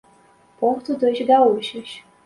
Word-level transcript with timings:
Porto 0.59 0.95
dos 0.97 1.19
Gaúchos 1.23 2.03